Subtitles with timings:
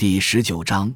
[0.00, 0.90] 第十九章，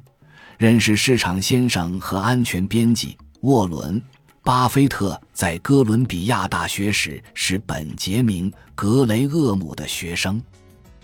[0.57, 4.01] 认识市场先生和安全编辑沃伦·
[4.43, 10.41] 巴菲特在哥伦比亚大学时是本杰明·格雷厄姆的学生。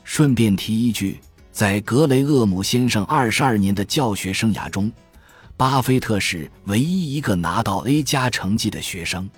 [0.04, 1.20] 顺便提一句，
[1.52, 4.92] 在格雷厄姆先生二十二年的教学生涯中，
[5.56, 9.30] 巴菲特是唯一一个拿到 A 加成绩的学生。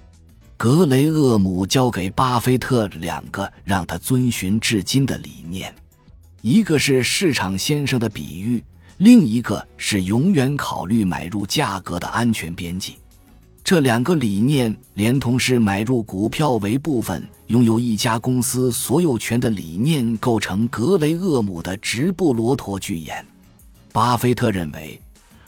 [0.56, 5.76] 格雷厄姆教给巴菲特两个让他遵循至今的理念。
[6.44, 8.62] 一个是市场先生的比喻，
[8.98, 12.98] 另一个是永远考虑买入价格的安全边际。
[13.64, 23.26] 这两个理念，连同是买入股票为部分拥有一家公司所有权的理念，构成格雷厄姆的直布罗陀巨言。
[23.94, 25.00] 巴菲特认为，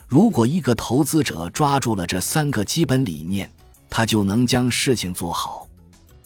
[0.07, 3.51] 如果一个投资者抓住了这三个基本理念，
[3.89, 5.64] 他就能将事情做好。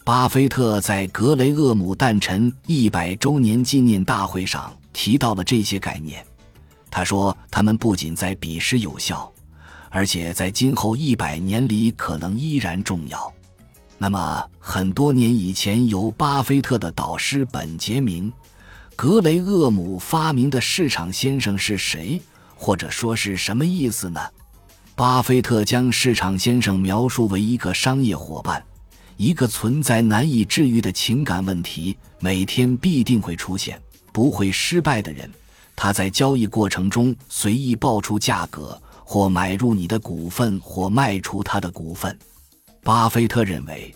[0.09, 6.25] 巴菲特在格雷厄姆诞辰一百周年纪念大会上提到了这些概念。
[6.89, 9.31] 他说，他们不仅在彼时有效，
[9.91, 13.31] 而且在今后一百年里可能依然重要。
[13.99, 18.31] 那么，很多年以前由巴菲特的导师本杰明·
[18.95, 22.19] 格雷厄姆发明的市场先生是谁，
[22.55, 24.19] 或者说是什么意思呢？
[24.95, 28.63] 巴菲特将市场先生描述为一个商业伙伴。
[29.19, 33.77] 一个存在难以治愈的情感问题，每天必定会出现，
[34.13, 35.29] 不会失败的人。
[35.75, 42.17] 他在交易过程中随意报出价格，或买入你的股份，或卖出他的股份。
[42.81, 43.93] 巴菲特认为，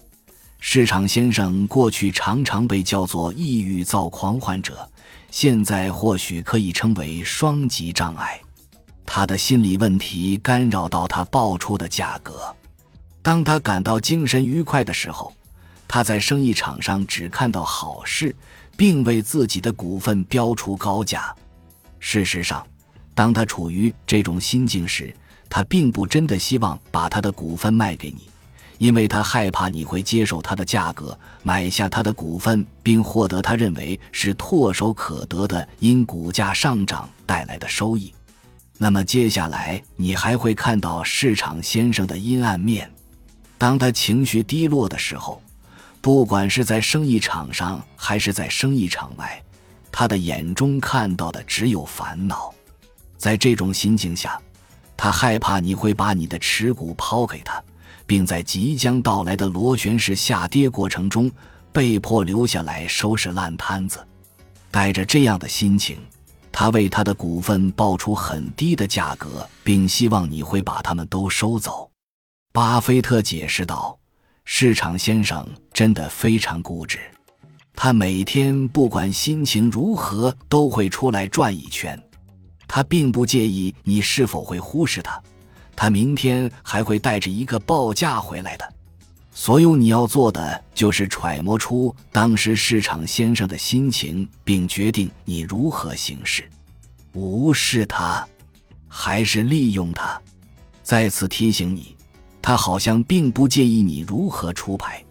[0.59, 4.85] 市场先生过去常常被叫做抑郁躁狂患者，
[5.31, 8.37] 现在或许可以称为双极障碍。
[9.05, 12.53] 他的心理问题干扰到他报出的价格。
[13.23, 15.33] 当他感到精神愉快的时候，
[15.87, 18.35] 他在生意场上只看到好事，
[18.75, 21.33] 并为自己的股份标出高价。
[21.99, 22.67] 事实上，
[23.15, 25.15] 当他处于这种心境时，
[25.49, 28.29] 他并不真的希望把他的股份卖给你，
[28.77, 38.13] 因为他害怕你会接受他的价格，买下他的股份，并获得他认为是唾手可得的因股价上涨带来的收益。
[38.77, 42.91] 那么，接下来你还会看到市场先生的阴暗面。
[43.57, 45.41] 当他情绪低落的时候，
[46.01, 49.41] 不管是在生意场上还是在生意场外，
[49.91, 52.53] 他的眼中看到的只有烦恼。
[53.17, 54.37] 在这种心境下，
[54.97, 57.63] 他害怕你会把你的持股抛给他，
[58.05, 61.31] 并在即将到来的螺旋式下跌过程中
[61.71, 64.05] 被迫留下来收拾烂摊子。
[64.69, 65.97] 带着这样的心情，
[66.51, 71.89] 他为他的股份报出很低的价格，并希望你会把他们都收走。
[72.53, 73.97] 巴菲特解释道
[74.45, 75.43] ：“市场先生
[75.73, 76.99] 真的非常固执，
[77.73, 81.99] 他每天不管心情如何都会出来转一圈。
[82.67, 85.19] 他并不介意你是否会忽视他，
[85.75, 88.73] 他明天还会带着一个报价回来的。
[89.33, 96.47] 所有你要做的就是揣摩出当时市场先生的心情，并决定你如何行事。
[97.13, 98.23] 无视他，
[98.87, 100.21] 还是利用他？
[100.83, 101.92] 再次提醒你。”
[102.43, 105.01] 他好像并不介意你如何出牌，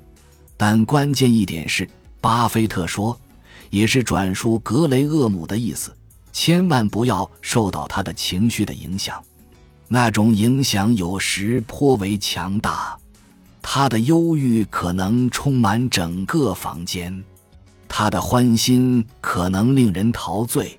[0.58, 1.88] 但关键一点是，
[2.20, 3.18] 巴菲特说，
[3.70, 5.96] 也是转述格雷厄姆的意思，
[6.30, 9.24] 千万不要受到他的情绪的影响，
[9.88, 12.98] 那种影响有时颇为强大，
[13.62, 17.24] 他的忧郁可能充满整个房间，
[17.88, 20.78] 他的欢心可能令人陶醉。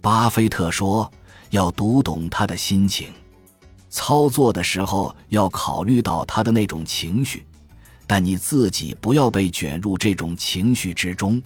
[0.00, 1.12] 巴菲特说，
[1.50, 3.08] 要读懂他的心情。
[3.92, 7.44] 操作的时候要考虑到他的那种情绪，
[8.06, 11.40] 但你自己不要被卷入这种情绪之中。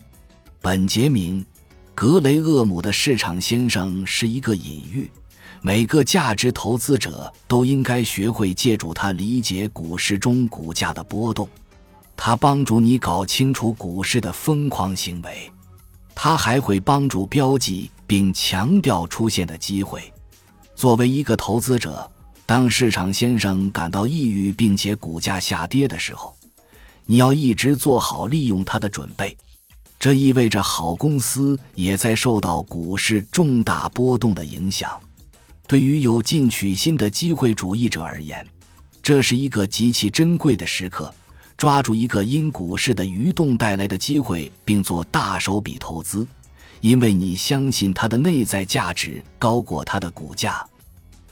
[0.60, 1.42] 本杰明·
[1.92, 5.10] 格雷厄姆的市场先生是一个隐喻，
[5.60, 11.48] 每个价值投资者都应该学会借助他理解股市中股价的波动。
[12.16, 15.50] 他帮助你搞清楚股市的疯狂行为，
[16.14, 20.00] 他还会帮助标记并强调出现的机会。
[20.76, 22.08] 作为一个投资者。
[22.46, 26.36] 当市场先生感到抑郁并且股价下跌的时候，
[27.04, 29.36] 你要一直做好利用它的准备。
[29.98, 34.90] 这意味着好公司也在受到股市重大波动的影响。
[35.66, 38.46] 对于有进取心的机会主义者而言，
[39.02, 41.12] 这是一个极其珍贵的时刻。
[41.56, 46.24] 抓住一个因股市的愚动带来的机会，并做大手笔投资，
[46.82, 50.64] 因为你相信它的内在价值高过它的股价。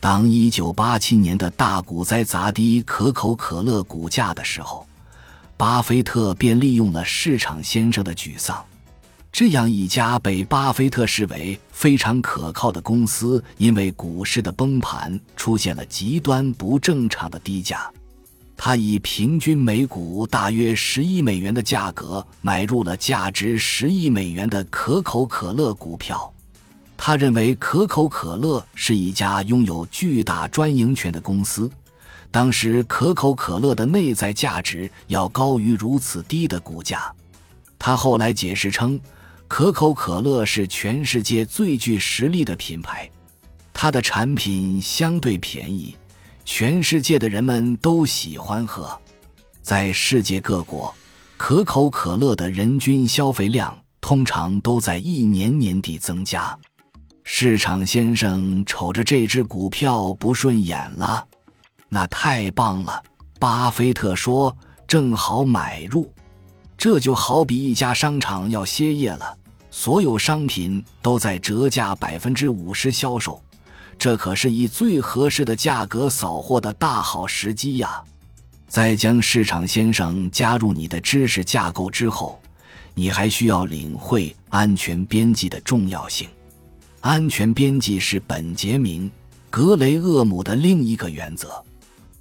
[0.04, 4.86] 当一九八七年的大股灾砸低可口可乐股价的时候，
[5.56, 8.62] 巴菲特便利用了市场先生的沮丧。
[9.32, 17.90] 这样一家被巴菲特视为非常可靠的公司，因为股市的崩盘出现了极端不正常的低价。
[18.58, 26.30] 他以平均每股大约十亿美元的价格买入了价值十亿美元的可口可乐股票。
[26.96, 31.70] 他认为可口可乐是一家拥有巨大专营权的公司。
[32.30, 37.12] 当时可口可乐的内在价值要高于如此低的股价。
[37.78, 39.00] 他后来解释称。
[39.46, 43.08] 可口可乐是全世界最具实力的品牌，
[43.74, 45.94] 它的产品相对便宜，
[46.44, 48.98] 全世界的人们都喜欢喝。
[49.62, 50.92] 在世界各国，
[51.36, 56.58] 可口可乐的人均消费量通常都在一年年底增加。
[57.26, 61.26] 市场先生瞅着这只股票不顺眼了，
[61.88, 63.02] 那太棒了，
[63.40, 64.54] 巴菲特说
[64.86, 66.12] ：“正好买入。”
[66.76, 69.36] 这就好比一家商场要歇业了，
[69.70, 73.42] 所有商品都在折价百分之五十销售，
[73.98, 78.02] 这可是以最合适的价格扫货的大好时机呀！
[78.68, 82.38] 在将市场先生加入你的知识架构之后，
[82.92, 86.28] 你还需要领会安全边际的重要性。
[87.04, 89.06] 安全边际是本杰明·
[89.50, 91.62] 格雷厄姆的另一个原则。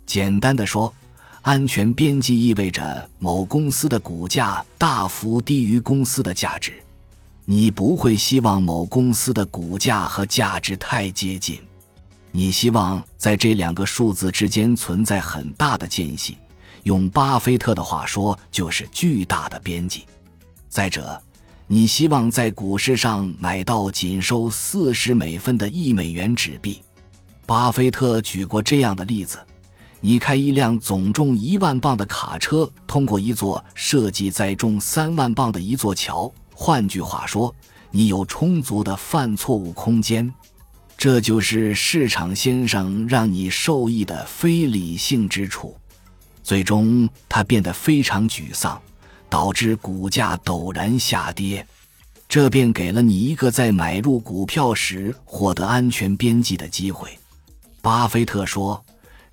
[0.06, 0.94] 简单的说。
[1.42, 6.72] 安全边际意味着某公司的股价大幅低于公司的价值，
[7.44, 11.60] 你不会希望某公司的股价和价值太接近，
[12.32, 16.38] 你希望在这两个数字之间存在很大的间隙。
[16.84, 20.06] 用巴菲特的话说，就是巨大的边际。
[20.70, 21.22] 再者，
[21.74, 26.80] 你希望在股市上买到仅收四十美分的一美元纸币。
[27.48, 29.40] 巴菲特举过这样的例子。
[30.00, 36.32] 你开一辆总重一万磅的卡车，通过一座设计载重三万磅的一座桥。
[36.54, 37.52] 换句话说，
[37.90, 40.32] 你有充足的犯错误空间。
[40.96, 45.76] 这就是市场先生让你受益的非理性之处。
[46.44, 48.80] 最终，他变得非常沮丧，
[49.34, 51.66] 导致股价陡然下跌。
[52.30, 57.18] 这便给了你一个在买入股票时获得安全边际的机会。
[57.82, 58.86] 巴菲特说。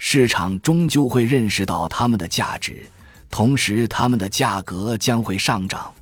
[0.02, 2.86] 市场终究会认识到它们的价值，
[3.28, 5.92] 同时它们的价格将会上涨。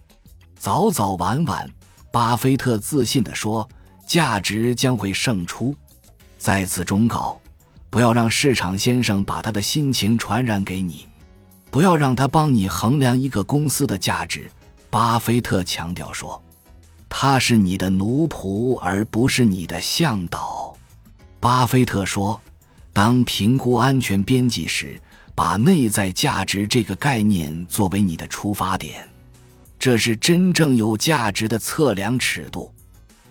[0.56, 1.68] 早早晚晚，
[2.12, 3.68] 巴菲特自信地说
[4.06, 5.74] ：“价值将会胜出。”
[6.38, 7.40] 再次忠告：
[7.90, 11.07] 不要让市场先生把他的心情传染给你，
[11.70, 14.50] 不要让他帮你衡量一个公司的价值。
[14.90, 16.42] 巴菲特强调说
[17.08, 20.76] ：“他是你的奴仆，而不是你的向导。”
[21.40, 22.40] 巴菲特说。
[22.90, 25.00] 当评估安全边际时，
[25.32, 29.08] 把内在价值这个概念作为你的出发点，
[29.78, 32.74] 这是真正有价值的测量尺度。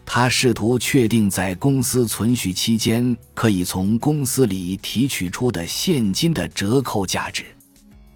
[0.05, 7.43] 他试图确定在公司存续期间可以从公司里提取出的现金的折扣价值。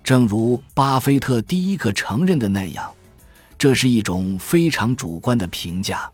[0.03, 2.91] 正如巴菲特第一个承认的那样，
[3.57, 6.11] 这是一种非常主观的评价。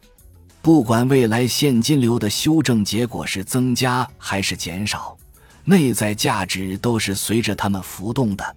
[0.61, 5.17] 不管未来现金流的修正结果是增加还是减少。
[5.63, 8.55] 内在价值都是随着它们浮动的，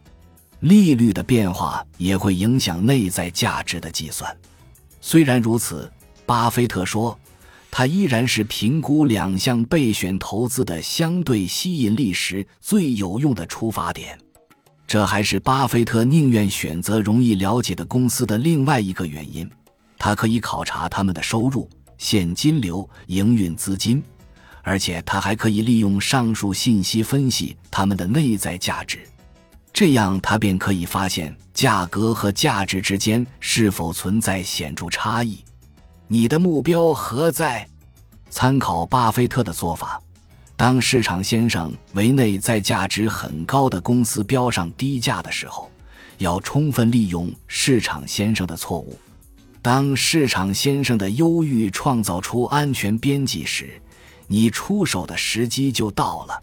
[0.61, 4.37] 利率的变化也会影响内在价值的计算。
[5.01, 5.91] 虽然如此，
[6.25, 7.19] 巴菲特说，
[7.71, 14.17] 它依然是评估两项备选投资的相对吸引力时最有用的出发点。
[14.91, 19.49] 这还是巴菲特宁愿选择容易了解的公司的另外一个原因。
[19.97, 24.03] 他可以考察他们的收入、现金流、营运资金。
[24.63, 28.99] 而且他还可以利用上述信息分析他们的内在价值，
[29.73, 35.39] 这样他便可以发现价格和价值之间是否存在显著差异。
[36.09, 37.65] 你的目标何在？
[38.29, 40.03] 参考巴菲特的做法，
[40.61, 45.71] 当市场先生为内在价值很高的公司标上低价的时候，
[46.19, 48.93] 要充分利用市场先生的错误；
[49.63, 53.81] 当市场先生的忧郁创造出安全边际时，
[54.27, 56.39] 你出手的时机就到了。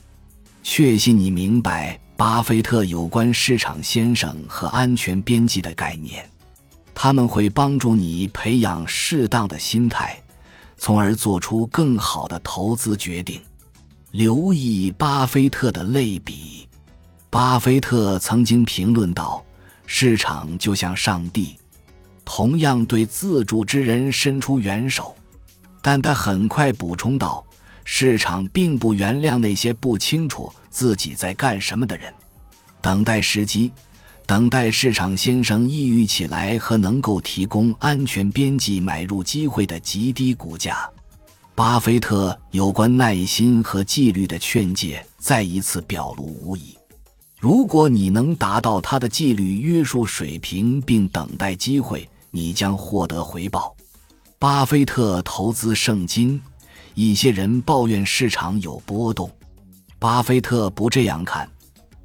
[0.64, 6.28] 确信你明白巴菲特有关市场先生和安全边际的概念，
[6.96, 10.20] 他们会帮助你培养适当的心态，
[10.76, 13.40] 从而做出更好的投资决定。
[14.18, 16.68] 留意巴菲特的类比。
[17.30, 19.46] 巴菲特曾经评论道
[19.86, 21.56] ：“市场就像上帝，
[22.26, 25.16] 同样对自助之人伸出援手。”
[25.84, 27.46] 但他很快补充道。
[27.84, 32.12] 市场并不原谅那些不清楚自己在干什么的人。
[32.82, 33.72] 等待时机，
[34.26, 40.90] 等待市场先生抑郁起来和能够提供安全边际买入机会的极低股价。
[41.58, 46.78] 巴菲特有关耐心和纪律的劝诫再一次表露无遗。
[47.40, 53.76] 如果你能达到他的纪律约束水平，并等待机会，你将获得回报。
[54.38, 56.40] 巴菲特投资圣经。
[56.94, 59.28] 一些人抱怨市场有波动，
[59.98, 61.50] 巴菲特不这样看，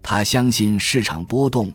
[0.02, 1.70] 他相信市场波动。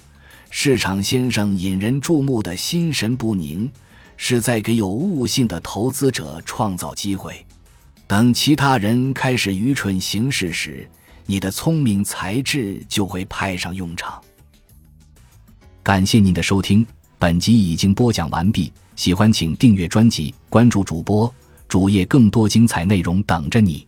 [0.50, 3.72] 市场先生引人注目的心神不宁，
[4.16, 7.46] 是在给有悟性的投资者创造机会。
[8.08, 10.90] 等其他人开始愚蠢行事时，
[11.26, 14.24] 你的聪明才智就会派上用场。
[15.84, 16.88] 感谢您的收听，
[17.20, 18.72] 本集已经播讲完毕。
[18.96, 21.32] 喜欢请订阅专辑，关注主播
[21.68, 23.86] 主页，更多精彩内容等着你。